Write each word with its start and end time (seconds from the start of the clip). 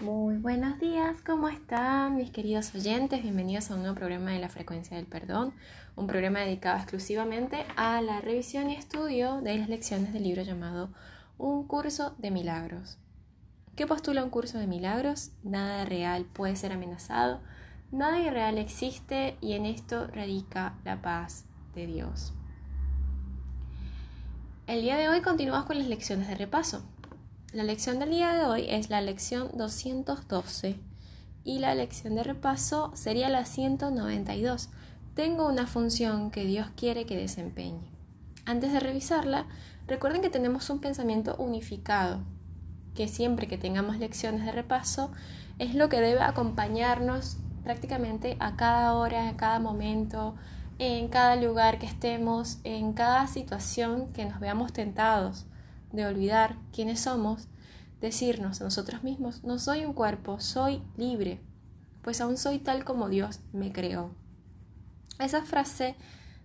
Muy 0.00 0.36
buenos 0.36 0.78
días, 0.78 1.16
¿cómo 1.26 1.48
están 1.48 2.14
mis 2.14 2.30
queridos 2.30 2.72
oyentes? 2.72 3.20
Bienvenidos 3.20 3.68
a 3.68 3.74
un 3.74 3.80
nuevo 3.80 3.96
programa 3.96 4.30
de 4.30 4.38
la 4.38 4.48
frecuencia 4.48 4.96
del 4.96 5.06
perdón, 5.06 5.52
un 5.96 6.06
programa 6.06 6.38
dedicado 6.38 6.76
exclusivamente 6.76 7.66
a 7.74 8.00
la 8.00 8.20
revisión 8.20 8.70
y 8.70 8.76
estudio 8.76 9.40
de 9.40 9.58
las 9.58 9.68
lecciones 9.68 10.12
del 10.12 10.22
libro 10.22 10.42
llamado 10.42 10.90
Un 11.36 11.66
curso 11.66 12.14
de 12.18 12.30
milagros. 12.30 12.96
¿Qué 13.74 13.88
postula 13.88 14.22
un 14.22 14.30
curso 14.30 14.58
de 14.58 14.68
milagros? 14.68 15.32
Nada 15.42 15.84
real 15.84 16.26
puede 16.26 16.54
ser 16.54 16.70
amenazado, 16.70 17.40
nada 17.90 18.20
irreal 18.20 18.56
existe 18.58 19.36
y 19.40 19.54
en 19.54 19.66
esto 19.66 20.06
radica 20.06 20.78
la 20.84 21.02
paz 21.02 21.44
de 21.74 21.88
Dios. 21.88 22.34
El 24.68 24.82
día 24.82 24.96
de 24.96 25.08
hoy 25.08 25.22
continuamos 25.22 25.66
con 25.66 25.76
las 25.76 25.88
lecciones 25.88 26.28
de 26.28 26.36
repaso. 26.36 26.84
La 27.54 27.62
lección 27.62 27.98
del 27.98 28.10
día 28.10 28.34
de 28.34 28.44
hoy 28.44 28.66
es 28.68 28.90
la 28.90 29.00
lección 29.00 29.48
212 29.54 30.78
y 31.44 31.60
la 31.60 31.74
lección 31.74 32.14
de 32.14 32.22
repaso 32.22 32.92
sería 32.94 33.30
la 33.30 33.46
192. 33.46 34.68
Tengo 35.14 35.48
una 35.48 35.66
función 35.66 36.30
que 36.30 36.44
Dios 36.44 36.66
quiere 36.76 37.06
que 37.06 37.16
desempeñe. 37.16 37.90
Antes 38.44 38.70
de 38.70 38.80
revisarla, 38.80 39.46
recuerden 39.86 40.20
que 40.20 40.28
tenemos 40.28 40.68
un 40.68 40.80
pensamiento 40.80 41.36
unificado, 41.38 42.20
que 42.94 43.08
siempre 43.08 43.46
que 43.46 43.56
tengamos 43.56 43.96
lecciones 43.96 44.44
de 44.44 44.52
repaso 44.52 45.10
es 45.58 45.74
lo 45.74 45.88
que 45.88 46.02
debe 46.02 46.20
acompañarnos 46.20 47.38
prácticamente 47.64 48.36
a 48.40 48.56
cada 48.56 48.92
hora, 48.92 49.26
a 49.26 49.38
cada 49.38 49.58
momento, 49.58 50.34
en 50.78 51.08
cada 51.08 51.34
lugar 51.36 51.78
que 51.78 51.86
estemos, 51.86 52.58
en 52.64 52.92
cada 52.92 53.26
situación 53.26 54.12
que 54.12 54.26
nos 54.26 54.38
veamos 54.38 54.74
tentados 54.74 55.46
de 55.92 56.06
olvidar 56.06 56.58
quiénes 56.72 57.00
somos, 57.00 57.48
decirnos 58.00 58.60
a 58.60 58.64
nosotros 58.64 59.02
mismos, 59.02 59.42
no 59.44 59.58
soy 59.58 59.84
un 59.84 59.92
cuerpo, 59.92 60.40
soy 60.40 60.82
libre, 60.96 61.40
pues 62.02 62.20
aún 62.20 62.36
soy 62.36 62.58
tal 62.58 62.84
como 62.84 63.08
Dios 63.08 63.40
me 63.52 63.72
creó. 63.72 64.14
Esa 65.18 65.42
frase 65.44 65.96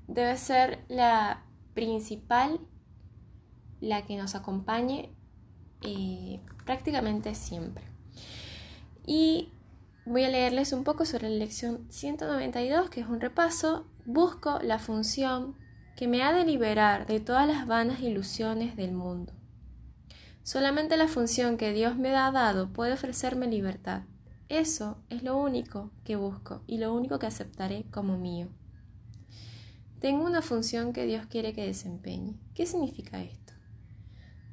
debe 0.07 0.35
ser 0.37 0.83
la 0.89 1.43
principal, 1.73 2.59
la 3.79 4.03
que 4.03 4.17
nos 4.17 4.35
acompañe 4.35 5.15
eh, 5.81 6.39
prácticamente 6.65 7.35
siempre. 7.35 7.83
Y 9.05 9.49
voy 10.05 10.23
a 10.23 10.29
leerles 10.29 10.73
un 10.73 10.83
poco 10.83 11.05
sobre 11.05 11.29
la 11.29 11.35
lección 11.35 11.85
192, 11.89 12.89
que 12.89 13.01
es 13.01 13.07
un 13.07 13.19
repaso. 13.19 13.85
Busco 14.05 14.59
la 14.59 14.79
función 14.79 15.55
que 15.95 16.07
me 16.07 16.23
ha 16.23 16.33
de 16.33 16.45
liberar 16.45 17.05
de 17.05 17.19
todas 17.19 17.47
las 17.47 17.67
vanas 17.67 18.01
ilusiones 18.01 18.75
del 18.75 18.93
mundo. 18.93 19.33
Solamente 20.43 20.97
la 20.97 21.07
función 21.07 21.57
que 21.57 21.73
Dios 21.73 21.97
me 21.97 22.15
ha 22.15 22.31
dado 22.31 22.71
puede 22.71 22.93
ofrecerme 22.93 23.47
libertad. 23.47 24.03
Eso 24.49 24.97
es 25.09 25.23
lo 25.23 25.37
único 25.37 25.91
que 26.03 26.15
busco 26.15 26.61
y 26.67 26.77
lo 26.77 26.93
único 26.93 27.17
que 27.17 27.27
aceptaré 27.27 27.85
como 27.91 28.17
mío. 28.17 28.49
Tengo 29.99 30.25
una 30.25 30.41
función 30.41 30.93
que 30.93 31.05
Dios 31.05 31.25
quiere 31.27 31.53
que 31.53 31.65
desempeñe. 31.65 32.35
¿Qué 32.53 32.65
significa 32.65 33.23
esto? 33.23 33.53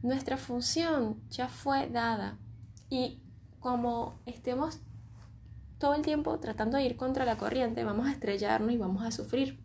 Nuestra 0.03 0.37
función 0.37 1.21
ya 1.29 1.49
fue 1.49 1.89
dada 1.89 2.39
y 2.89 3.21
como 3.59 4.21
estemos 4.27 4.81
todo 5.79 5.95
el 5.95 6.03
tiempo 6.03 6.39
tratando 6.39 6.79
de 6.79 6.85
ir 6.85 6.97
contra 6.97 7.25
la 7.25 7.37
corriente, 7.37 7.85
vamos 7.85 8.07
a 8.07 8.13
estrellarnos 8.13 8.73
y 8.73 8.77
vamos 8.77 9.05
a 9.05 9.11
sufrir 9.11 9.59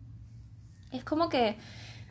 es 0.96 1.04
como 1.04 1.28
que 1.28 1.56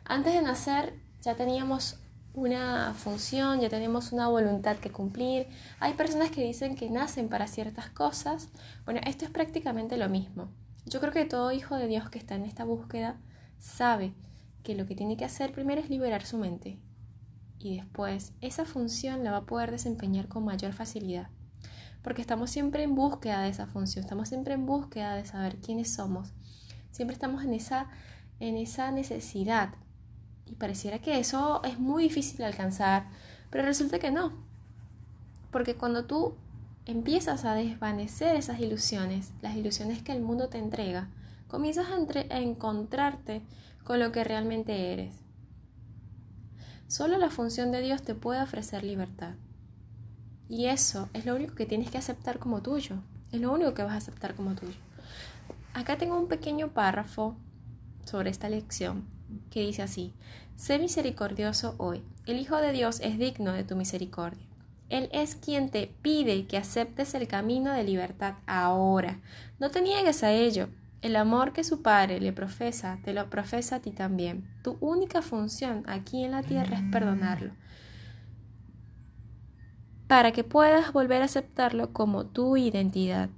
antes 0.04 0.34
de 0.34 0.42
nacer 0.42 0.94
ya 1.22 1.34
teníamos 1.34 1.98
una 2.36 2.94
función, 2.94 3.60
ya 3.60 3.68
tenemos 3.68 4.12
una 4.12 4.28
voluntad 4.28 4.76
que 4.76 4.92
cumplir. 4.92 5.48
Hay 5.80 5.94
personas 5.94 6.30
que 6.30 6.44
dicen 6.44 6.76
que 6.76 6.90
nacen 6.90 7.28
para 7.28 7.48
ciertas 7.48 7.90
cosas. 7.90 8.50
Bueno, 8.84 9.00
esto 9.04 9.24
es 9.24 9.30
prácticamente 9.32 9.96
lo 9.96 10.08
mismo. 10.08 10.48
Yo 10.84 11.00
creo 11.00 11.12
que 11.12 11.24
todo 11.24 11.50
hijo 11.50 11.76
de 11.76 11.88
Dios 11.88 12.08
que 12.10 12.18
está 12.18 12.36
en 12.36 12.44
esta 12.44 12.62
búsqueda 12.62 13.16
sabe 13.58 14.12
que 14.62 14.76
lo 14.76 14.86
que 14.86 14.94
tiene 14.94 15.16
que 15.16 15.24
hacer 15.24 15.50
primero 15.50 15.80
es 15.80 15.90
liberar 15.90 16.24
su 16.24 16.38
mente 16.38 16.78
y 17.58 17.76
después 17.76 18.32
esa 18.40 18.64
función 18.64 19.24
la 19.24 19.32
va 19.32 19.38
a 19.38 19.46
poder 19.46 19.70
desempeñar 19.70 20.28
con 20.28 20.44
mayor 20.44 20.72
facilidad. 20.72 21.30
Porque 22.02 22.20
estamos 22.20 22.50
siempre 22.50 22.84
en 22.84 22.94
búsqueda 22.94 23.40
de 23.40 23.48
esa 23.48 23.66
función, 23.66 24.04
estamos 24.04 24.28
siempre 24.28 24.54
en 24.54 24.66
búsqueda 24.66 25.16
de 25.16 25.24
saber 25.24 25.56
quiénes 25.56 25.92
somos. 25.92 26.32
Siempre 26.92 27.14
estamos 27.14 27.42
en 27.44 27.54
esa 27.54 27.88
en 28.38 28.56
esa 28.56 28.90
necesidad. 28.92 29.70
Y 30.46 30.54
pareciera 30.54 31.00
que 31.00 31.18
eso 31.18 31.62
es 31.64 31.78
muy 31.78 32.04
difícil 32.04 32.38
de 32.38 32.46
alcanzar, 32.46 33.08
pero 33.50 33.64
resulta 33.64 33.98
que 33.98 34.10
no. 34.10 34.32
Porque 35.50 35.74
cuando 35.74 36.04
tú 36.04 36.34
empiezas 36.86 37.44
a 37.44 37.54
desvanecer 37.54 38.36
esas 38.36 38.60
ilusiones, 38.60 39.32
las 39.42 39.56
ilusiones 39.56 40.02
que 40.02 40.12
el 40.12 40.22
mundo 40.22 40.48
te 40.48 40.58
entrega, 40.58 41.08
comienzas 41.48 41.86
a, 41.88 42.34
a 42.34 42.40
encontrarte 42.40 43.42
con 43.84 43.98
lo 43.98 44.12
que 44.12 44.24
realmente 44.24 44.92
eres. 44.92 45.14
Solo 46.86 47.18
la 47.18 47.30
función 47.30 47.72
de 47.72 47.80
Dios 47.80 48.02
te 48.02 48.14
puede 48.14 48.40
ofrecer 48.40 48.84
libertad. 48.84 49.34
Y 50.48 50.66
eso 50.66 51.08
es 51.12 51.26
lo 51.26 51.34
único 51.34 51.56
que 51.56 51.66
tienes 51.66 51.90
que 51.90 51.98
aceptar 51.98 52.38
como 52.38 52.62
tuyo. 52.62 52.96
Es 53.32 53.40
lo 53.40 53.52
único 53.52 53.74
que 53.74 53.82
vas 53.82 53.94
a 53.94 53.96
aceptar 53.96 54.36
como 54.36 54.54
tuyo. 54.54 54.78
Acá 55.74 55.98
tengo 55.98 56.16
un 56.18 56.28
pequeño 56.28 56.68
párrafo 56.68 57.36
sobre 58.04 58.30
esta 58.30 58.48
lección 58.48 59.15
que 59.50 59.60
dice 59.60 59.82
así, 59.82 60.14
sé 60.56 60.78
misericordioso 60.78 61.74
hoy, 61.78 62.02
el 62.26 62.38
Hijo 62.38 62.56
de 62.56 62.72
Dios 62.72 63.00
es 63.00 63.18
digno 63.18 63.52
de 63.52 63.64
tu 63.64 63.76
misericordia. 63.76 64.46
Él 64.88 65.08
es 65.12 65.34
quien 65.34 65.70
te 65.70 65.92
pide 66.02 66.46
que 66.46 66.56
aceptes 66.56 67.14
el 67.14 67.26
camino 67.26 67.72
de 67.72 67.84
libertad 67.84 68.34
ahora. 68.46 69.20
No 69.58 69.70
te 69.70 69.82
niegues 69.82 70.22
a 70.22 70.32
ello. 70.32 70.68
El 71.02 71.16
amor 71.16 71.52
que 71.52 71.64
su 71.64 71.82
Padre 71.82 72.20
le 72.20 72.32
profesa, 72.32 72.98
te 73.04 73.12
lo 73.12 73.28
profesa 73.28 73.76
a 73.76 73.80
ti 73.80 73.90
también. 73.90 74.48
Tu 74.62 74.76
única 74.80 75.22
función 75.22 75.84
aquí 75.86 76.24
en 76.24 76.32
la 76.32 76.42
tierra 76.42 76.78
es 76.78 76.84
perdonarlo, 76.90 77.52
para 80.08 80.32
que 80.32 80.42
puedas 80.42 80.92
volver 80.92 81.22
a 81.22 81.26
aceptarlo 81.26 81.92
como 81.92 82.26
tu 82.26 82.56
identidad. 82.56 83.28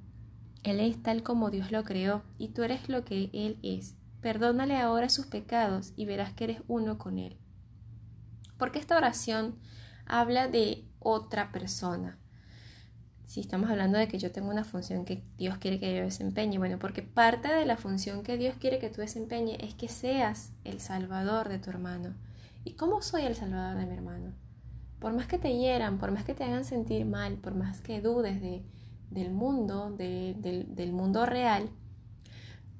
Él 0.63 0.81
es 0.81 1.03
tal 1.03 1.23
como 1.23 1.51
Dios 1.51 1.73
lo 1.73 1.85
creó 1.85 2.23
y 2.39 2.49
tú 2.49 2.63
eres 2.63 2.89
lo 2.89 3.05
que 3.05 3.31
Él 3.33 3.59
es. 3.63 3.98
Perdónale 4.21 4.77
ahora 4.77 5.09
sus 5.09 5.27
pecados 5.27 5.93
y 5.97 6.05
verás 6.05 6.33
que 6.33 6.45
eres 6.45 6.63
uno 6.67 6.99
con 6.99 7.19
Él. 7.19 7.37
Porque 8.59 8.79
esta 8.79 8.97
oración 8.97 9.57
habla 10.07 10.49
de 10.49 10.85
otra 10.99 11.53
persona. 11.53 12.19
Si 13.27 13.41
estamos 13.41 13.71
hablando 13.71 13.99
de 13.99 14.09
que 14.09 14.19
yo 14.19 14.33
tengo 14.33 14.51
una 14.51 14.65
función 14.65 15.05
que 15.05 15.23
Dios 15.37 15.59
quiere 15.59 15.79
que 15.79 15.95
yo 15.95 16.03
desempeñe, 16.03 16.59
bueno, 16.59 16.79
porque 16.79 17.03
parte 17.03 17.49
de 17.49 17.67
la 17.67 17.77
función 17.77 18.23
que 18.23 18.39
Dios 18.39 18.57
quiere 18.59 18.79
que 18.79 18.89
tú 18.89 19.03
desempeñes 19.03 19.59
es 19.61 19.75
que 19.75 19.89
seas 19.89 20.53
el 20.65 20.81
salvador 20.81 21.49
de 21.49 21.59
tu 21.59 21.71
hermano. 21.71 22.15
¿Y 22.65 22.73
cómo 22.73 23.03
soy 23.03 23.23
el 23.23 23.37
salvador 23.37 23.77
de 23.79 23.87
mi 23.87 23.95
hermano? 23.95 24.33
Por 24.99 25.13
más 25.13 25.27
que 25.27 25.39
te 25.39 25.57
hieran, 25.57 25.99
por 25.99 26.11
más 26.11 26.25
que 26.25 26.35
te 26.35 26.43
hagan 26.43 26.65
sentir 26.65 27.05
mal, 27.05 27.35
por 27.35 27.55
más 27.55 27.81
que 27.83 28.01
dudes 28.01 28.41
de, 28.41 28.65
del 29.11 29.31
mundo, 29.31 29.91
del 29.91 30.93
mundo 30.93 31.27
real, 31.27 31.71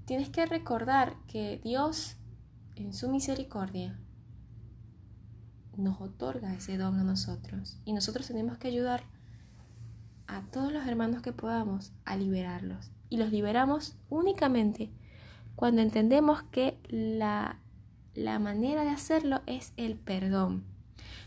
tienes 0.09 0.31
que 0.31 0.47
recordar 0.47 1.17
que 1.27 1.61
Dios, 1.63 2.17
en 2.77 2.95
su 2.95 3.11
misericordia, 3.11 4.01
nos 5.77 6.01
otorga 6.01 6.55
ese 6.55 6.79
don 6.79 6.99
a 6.99 7.05
nosotros. 7.05 7.79
Y 7.85 7.93
nosotros 7.93 8.27
tenemos 8.27 8.57
que 8.57 8.69
ayudar 8.69 9.03
a 10.27 10.41
todos 10.51 10.73
los 10.73 10.87
hermanos 10.87 11.21
que 11.21 11.35
podamos 11.35 11.93
a 12.07 12.17
liberarlos. 12.17 12.91
Y 13.11 13.19
los 13.19 13.31
liberamos 13.33 13.99
únicamente 14.09 14.91
cuando 15.57 15.83
entendemos 15.83 16.43
que 16.45 16.79
la, 16.89 17.59
la 18.15 18.39
manera 18.39 18.85
de 18.85 18.91
hacerlo 18.91 19.43
es 19.45 19.75
el 19.77 19.95
perdón. 19.95 20.65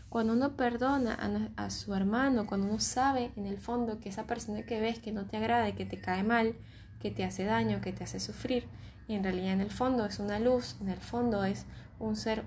Cuando 0.08 0.32
uno 0.32 0.56
perdona 0.56 1.14
a, 1.14 1.66
a, 1.66 1.70
su 1.70 1.94
hermano, 1.94 2.48
cuando 2.48 2.66
uno 2.66 2.80
sabe 2.80 3.30
en 3.36 3.46
el 3.46 3.58
fondo 3.58 4.00
que 4.00 4.08
esa 4.08 4.26
persona 4.26 4.66
que 4.66 4.80
ves 4.80 4.98
que 4.98 5.12
no 5.12 5.26
te 5.26 5.36
agrada 5.36 5.68
y 5.68 5.74
que 5.74 5.86
te 5.86 6.00
cae 6.00 6.24
mal, 6.24 6.56
que 7.02 7.10
te 7.10 7.24
hace 7.24 7.44
daño, 7.44 7.80
que 7.80 7.92
te 7.92 8.04
hace 8.04 8.20
sufrir, 8.20 8.68
y 9.08 9.14
en 9.14 9.24
realidad 9.24 9.54
en 9.54 9.60
el 9.60 9.72
fondo 9.72 10.06
es 10.06 10.20
una 10.20 10.38
luz, 10.38 10.76
en 10.80 10.88
el 10.88 11.00
fondo 11.00 11.42
es 11.42 11.66
un 11.98 12.14
ser 12.14 12.44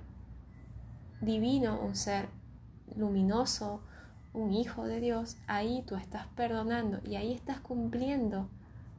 divino, 1.20 1.78
un 1.82 1.98
ser 1.98 2.30
luminoso, 2.96 3.82
un 4.34 4.54
hijo 4.54 4.86
de 4.86 5.02
Dios, 5.02 5.36
ahí 5.48 5.84
tú 5.86 5.96
estás 5.96 6.28
perdonando 6.38 7.02
y 7.04 7.16
ahí 7.16 7.34
estás 7.34 7.60
cumpliendo 7.60 8.48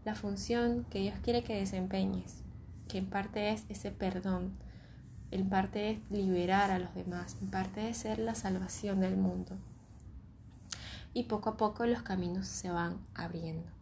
la 0.04 0.14
función 0.14 0.84
que 0.90 1.00
Dios 1.00 1.14
quiere 1.22 1.42
que 1.42 1.56
desempeñes, 1.56 2.42
que 2.86 2.98
en 2.98 3.06
parte 3.06 3.50
es 3.50 3.64
ese 3.70 3.90
perdón, 3.90 4.52
en 5.30 5.48
parte 5.48 5.90
es 5.90 5.98
liberar 6.10 6.70
a 6.70 6.78
los 6.78 6.94
demás, 6.94 7.38
en 7.40 7.50
parte 7.50 7.88
es 7.88 7.96
ser 7.96 8.18
la 8.18 8.34
salvación 8.34 9.00
del 9.00 9.16
mundo. 9.16 9.56
Y 11.14 11.24
poco 11.24 11.48
a 11.48 11.56
poco 11.56 11.86
los 11.86 12.02
caminos 12.02 12.46
se 12.46 12.70
van 12.70 12.98
abriendo. 13.14 13.75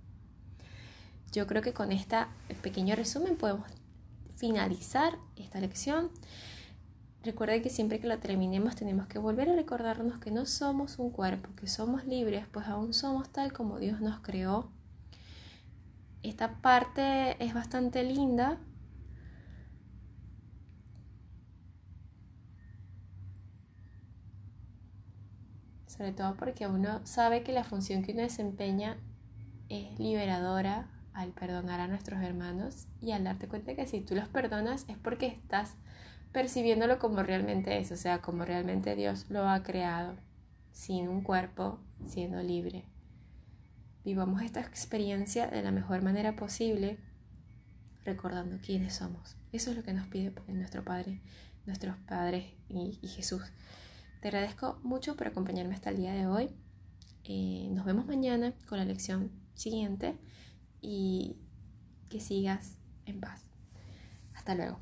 Yo 1.35 1.49
creo 1.49 1.63
que 1.63 1.73
con 1.73 1.91
este 1.91 2.17
pequeño 2.63 2.95
resumen 2.95 3.37
podemos 3.37 3.67
finalizar 4.37 5.19
esta 5.35 5.59
lección. 5.59 6.13
Recuerda 7.25 7.61
que 7.61 7.71
siempre 7.71 7.99
que 7.99 8.07
la 8.07 8.19
terminemos 8.19 8.77
tenemos 8.77 9.09
que 9.09 9.19
volver 9.19 9.51
a 9.51 9.57
recordarnos 9.57 10.21
que 10.21 10.31
no 10.31 10.47
somos 10.47 11.01
un 11.01 11.11
cuerpo, 11.11 11.49
que 11.57 11.67
somos 11.67 12.07
libres, 12.07 12.47
pues 12.53 12.69
aún 12.69 12.95
somos 12.95 13.31
tal 13.31 13.53
como 13.53 13.81
Dios 13.81 14.01
nos 14.01 14.21
creó. 14.21 14.71
Esta 16.23 16.61
parte 16.63 17.43
es 17.45 17.53
bastante 17.53 18.05
linda. 18.05 18.61
Sobre 25.89 26.13
todo 26.13 26.37
porque 26.37 26.69
uno 26.69 27.05
sabe 27.05 27.43
que 27.43 27.51
la 27.51 27.65
función 27.65 28.05
que 28.05 28.13
uno 28.13 28.23
desempeña 28.23 28.97
es 29.69 29.99
liberadora 29.99 30.94
al 31.15 31.31
perdonar 31.31 31.81
a 31.81 31.89
nuestros 31.89 32.21
hermanos 32.23 32.87
y 33.01 33.13
al 33.13 33.25
darte 33.25 33.49
cuenta 33.49 33.75
que 33.75 33.87
si 33.87 34.01
tú 34.01 34.15
los 34.15 34.29
perdonas 34.29 34.85
es 34.89 34.99
porque 34.99 35.27
estás 35.27 35.75
percibiéndolo 36.33 36.99
como 36.99 37.23
realmente 37.23 37.79
es, 37.79 37.93
o 37.93 37.97
sea, 37.97 38.21
como 38.21 38.45
realmente 38.45 38.97
Dios 38.97 39.27
lo 39.31 39.49
ha 39.49 39.63
creado, 39.63 40.17
sin 40.73 41.09
un 41.09 41.23
cuerpo, 41.23 41.79
siendo 42.05 42.43
libre. 42.43 42.85
Vivamos 44.05 44.43
esta 44.43 44.61
experiencia 44.61 45.47
de 45.47 45.63
la 45.63 45.71
mejor 45.71 46.03
manera 46.03 46.35
posible, 46.35 46.99
recordando 48.05 48.59
quiénes 48.61 48.97
somos. 48.97 49.37
Eso 49.53 49.71
es 49.71 49.77
lo 49.77 49.85
que 49.85 49.93
nos 49.93 50.09
pide 50.09 50.33
nuestro 50.49 50.85
Padre, 50.85 51.23
nuestros 51.65 51.97
padres 52.09 52.45
y, 52.69 52.99
Jesús. 53.07 53.43
Te 54.21 54.29
agradezco 54.29 54.81
mucho 54.83 55.17
por 55.17 55.29
acompañarme 55.29 55.75
hasta 55.75 55.91
el 55.91 55.97
día 55.97 56.13
de 56.13 56.27
hoy. 56.27 56.51
Eh, 57.25 57.69
nos 57.71 57.85
vemos 57.85 58.07
mañana 58.07 58.53
con 58.69 58.79
la 58.79 58.85
lección 58.85 59.31
siguiente 59.55 60.19
y 60.85 61.37
que 62.11 62.21
sigas 62.21 62.77
en 63.07 63.21
paz. 63.21 63.41
Hasta 64.35 64.55
luego. 64.55 64.79